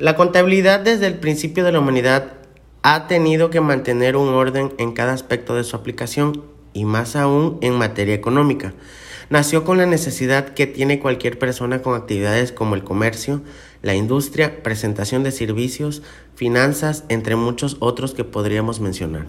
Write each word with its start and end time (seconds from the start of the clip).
La 0.00 0.16
contabilidad 0.16 0.80
desde 0.80 1.06
el 1.06 1.18
principio 1.18 1.62
de 1.62 1.72
la 1.72 1.78
humanidad 1.78 2.32
ha 2.80 3.06
tenido 3.06 3.50
que 3.50 3.60
mantener 3.60 4.16
un 4.16 4.28
orden 4.30 4.72
en 4.78 4.92
cada 4.92 5.12
aspecto 5.12 5.54
de 5.54 5.62
su 5.62 5.76
aplicación 5.76 6.42
y 6.72 6.86
más 6.86 7.16
aún 7.16 7.58
en 7.60 7.74
materia 7.74 8.14
económica. 8.14 8.72
Nació 9.28 9.62
con 9.62 9.76
la 9.76 9.84
necesidad 9.84 10.54
que 10.54 10.66
tiene 10.66 11.00
cualquier 11.00 11.38
persona 11.38 11.82
con 11.82 11.94
actividades 11.94 12.50
como 12.50 12.76
el 12.76 12.82
comercio, 12.82 13.42
la 13.82 13.94
industria, 13.94 14.62
presentación 14.62 15.22
de 15.22 15.32
servicios, 15.32 16.00
finanzas, 16.34 17.04
entre 17.10 17.36
muchos 17.36 17.76
otros 17.80 18.14
que 18.14 18.24
podríamos 18.24 18.80
mencionar. 18.80 19.26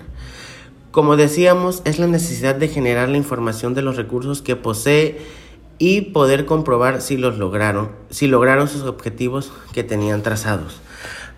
Como 0.92 1.18
decíamos, 1.18 1.82
es 1.84 2.00
la 2.00 2.08
necesidad 2.08 2.56
de 2.56 2.70
generar 2.70 3.10
la 3.10 3.18
información 3.18 3.74
de 3.74 3.82
los 3.82 3.98
recursos 3.98 4.42
que 4.42 4.56
posee 4.56 5.20
y 5.82 6.02
poder 6.02 6.46
comprobar 6.46 7.02
si 7.02 7.18
los 7.18 7.40
lograron, 7.40 7.90
si 8.12 8.28
lograron 8.28 8.68
sus 8.68 8.84
objetivos 8.84 9.52
que 9.74 9.84
tenían 9.84 10.22
trazados. 10.22 10.80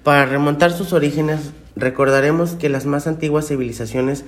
Para 0.03 0.25
remontar 0.25 0.73
sus 0.73 0.91
orígenes, 0.91 1.53
recordaremos 1.77 2.55
que 2.55 2.67
las 2.67 2.85
más 2.85 3.07
antiguas 3.07 3.47
civilizaciones 3.47 4.25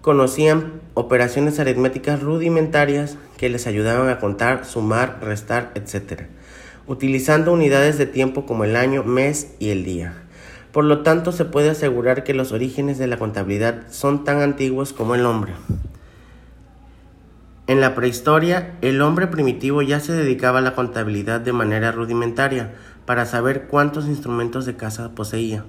conocían 0.00 0.80
operaciones 0.94 1.60
aritméticas 1.60 2.20
rudimentarias 2.20 3.16
que 3.36 3.50
les 3.50 3.68
ayudaban 3.68 4.08
a 4.08 4.18
contar, 4.18 4.64
sumar, 4.64 5.20
restar, 5.22 5.70
etc., 5.76 6.22
utilizando 6.88 7.52
unidades 7.52 7.98
de 7.98 8.06
tiempo 8.06 8.46
como 8.46 8.64
el 8.64 8.74
año, 8.74 9.04
mes 9.04 9.54
y 9.60 9.68
el 9.68 9.84
día. 9.84 10.24
Por 10.72 10.82
lo 10.82 11.02
tanto, 11.04 11.30
se 11.30 11.44
puede 11.44 11.70
asegurar 11.70 12.24
que 12.24 12.34
los 12.34 12.50
orígenes 12.50 12.98
de 12.98 13.06
la 13.06 13.16
contabilidad 13.16 13.84
son 13.92 14.24
tan 14.24 14.40
antiguos 14.40 14.92
como 14.92 15.14
el 15.14 15.24
hombre. 15.24 15.52
En 17.72 17.80
la 17.80 17.94
prehistoria, 17.94 18.74
el 18.82 19.00
hombre 19.00 19.28
primitivo 19.28 19.80
ya 19.80 19.98
se 19.98 20.12
dedicaba 20.12 20.58
a 20.58 20.60
la 20.60 20.74
contabilidad 20.74 21.40
de 21.40 21.54
manera 21.54 21.90
rudimentaria 21.90 22.74
para 23.06 23.24
saber 23.24 23.66
cuántos 23.66 24.06
instrumentos 24.08 24.66
de 24.66 24.76
caza 24.76 25.14
poseía. 25.14 25.64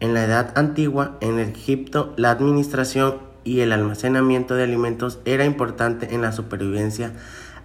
En 0.00 0.14
la 0.14 0.24
Edad 0.24 0.58
Antigua, 0.58 1.16
en 1.20 1.38
Egipto, 1.38 2.12
la 2.16 2.32
administración 2.32 3.18
y 3.44 3.60
el 3.60 3.70
almacenamiento 3.70 4.56
de 4.56 4.64
alimentos 4.64 5.20
era 5.24 5.44
importante 5.44 6.12
en 6.12 6.22
la 6.22 6.32
supervivencia. 6.32 7.12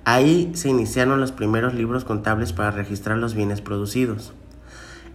Ahí 0.05 0.51
se 0.53 0.69
iniciaron 0.69 1.19
los 1.19 1.31
primeros 1.31 1.73
libros 1.73 2.05
contables 2.05 2.53
para 2.53 2.69
registrar 2.69 3.17
los 3.17 3.33
bienes 3.33 3.59
producidos. 3.59 4.33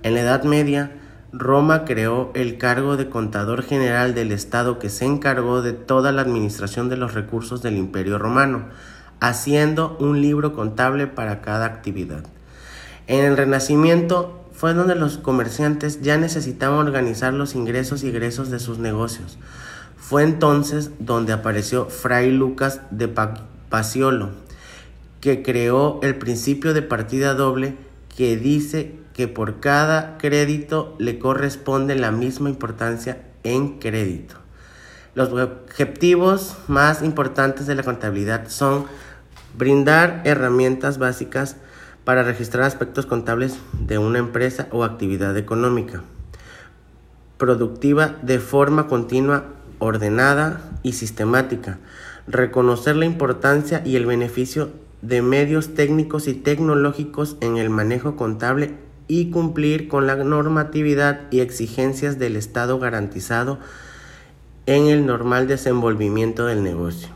En 0.03 0.15
la 0.15 0.23
Edad 0.23 0.43
Media, 0.43 0.91
Roma 1.33 1.85
creó 1.85 2.31
el 2.35 2.57
cargo 2.57 2.97
de 2.97 3.09
contador 3.09 3.63
general 3.63 4.15
del 4.15 4.33
Estado 4.33 4.79
que 4.79 4.91
se 4.91 5.05
encargó 5.05 5.61
de 5.61 5.73
toda 5.73 6.13
la 6.13 6.23
administración 6.23 6.89
de 6.89 6.97
los 6.97 7.15
recursos 7.15 7.63
del 7.63 7.77
Imperio 7.77 8.19
Romano, 8.19 8.67
haciendo 9.21 9.97
un 9.99 10.21
libro 10.21 10.53
contable 10.53 11.07
para 11.07 11.41
cada 11.43 11.67
actividad. 11.67 12.25
En 13.07 13.25
el 13.25 13.37
Renacimiento 13.37 14.45
fue 14.53 14.73
donde 14.73 14.95
los 14.95 15.19
comerciantes 15.19 16.01
ya 16.01 16.17
necesitaban 16.17 16.87
organizar 16.87 17.33
los 17.35 17.55
ingresos 17.55 18.03
y 18.03 18.09
egresos 18.09 18.51
de 18.51 18.59
sus 18.59 18.79
negocios. 18.79 19.39
Fue 19.97 20.23
entonces 20.23 20.93
donde 20.99 21.33
apareció 21.33 21.87
Fray 21.87 22.31
Lucas 22.31 22.81
de 22.91 23.09
Paciolo, 23.69 24.31
que 25.21 25.43
creó 25.43 25.99
el 26.03 26.15
principio 26.17 26.73
de 26.73 26.83
partida 26.83 27.35
doble 27.35 27.77
que 28.17 28.37
dice 28.37 28.95
que 29.15 29.29
por 29.29 29.61
cada 29.61 30.19
crédito 30.19 30.97
le 30.99 31.19
corresponde 31.19 31.95
la 31.95 32.11
misma 32.11 32.49
importancia 32.49 33.23
en 33.45 33.79
crédito. 33.79 34.37
Los 35.15 35.33
objetivos 35.33 36.57
más 36.67 37.03
importantes 37.03 37.67
de 37.67 37.75
la 37.75 37.83
contabilidad 37.83 38.49
son 38.49 38.87
brindar 39.57 40.23
herramientas 40.25 40.99
básicas 40.99 41.57
para 42.05 42.23
registrar 42.23 42.65
aspectos 42.65 43.07
contables 43.07 43.59
de 43.81 43.99
una 43.99 44.19
empresa 44.19 44.69
o 44.71 44.85
actividad 44.85 45.37
económica, 45.37 46.03
productiva 47.39 48.17
de 48.23 48.39
forma 48.39 48.87
continua, 48.87 49.45
ordenada 49.79 50.61
y 50.83 50.93
sistemática, 50.93 51.79
reconocer 52.27 52.97
la 52.97 53.07
importancia 53.07 53.83
y 53.85 53.97
el 53.97 54.07
beneficio 54.07 54.71
de 55.03 55.23
medios 55.23 55.75
técnicos 55.75 56.29
y 56.29 56.35
tecnológicos 56.35 57.37
en 57.41 57.57
el 57.57 57.71
manejo 57.71 58.17
contable 58.17 58.75
y 59.09 59.31
cumplir 59.31 59.89
con 59.89 60.07
la 60.07 60.17
normatividad 60.17 61.23
y 61.31 61.41
exigencias 61.41 62.19
del 62.19 62.37
Estado 62.37 62.79
garantizado 62.79 63.59
en 64.67 64.89
el 64.89 65.07
normal 65.07 65.47
desenvolvimiento 65.47 66.47
del 66.47 66.63
negocio. 66.63 67.09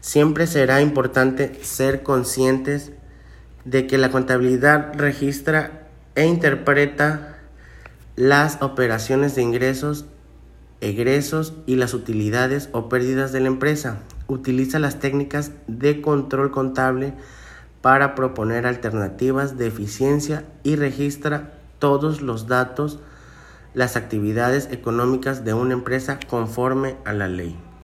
Siempre 0.00 0.46
será 0.46 0.80
importante 0.80 1.58
ser 1.62 2.02
conscientes 2.02 2.92
de 3.64 3.86
que 3.86 3.98
la 3.98 4.10
contabilidad 4.10 4.92
registra 4.94 5.88
e 6.14 6.26
interpreta 6.26 7.38
las 8.16 8.60
operaciones 8.62 9.34
de 9.36 9.42
ingresos, 9.42 10.06
egresos 10.80 11.54
y 11.66 11.76
las 11.76 11.94
utilidades 11.94 12.68
o 12.72 12.88
pérdidas 12.88 13.32
de 13.32 13.40
la 13.40 13.48
empresa. 13.48 14.00
Utiliza 14.28 14.78
las 14.78 15.00
técnicas 15.00 15.52
de 15.66 16.00
control 16.00 16.50
contable 16.50 17.14
para 17.80 18.14
proponer 18.14 18.66
alternativas 18.66 19.58
de 19.58 19.66
eficiencia 19.66 20.44
y 20.62 20.76
registra 20.76 21.58
todos 21.78 22.20
los 22.20 22.46
datos, 22.46 23.00
las 23.74 23.96
actividades 23.96 24.68
económicas 24.70 25.44
de 25.44 25.54
una 25.54 25.74
empresa 25.74 26.20
conforme 26.28 26.96
a 27.04 27.12
la 27.12 27.28
ley. 27.28 27.67